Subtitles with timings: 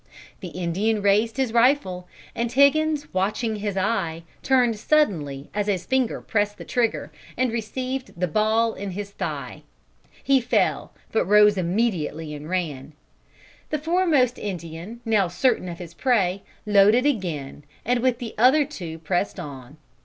[0.39, 6.21] "The Indian raised his rifle, and Higgins, watching his eye, turned suddenly as his finger
[6.21, 9.61] pressed the trigger, and received the ball in his thigh.
[10.23, 12.93] He fell, but rose immediately and ran.
[13.69, 18.97] The foremost Indian, now certain of his prey, loaded again, and with the other two
[18.97, 19.77] pressed on.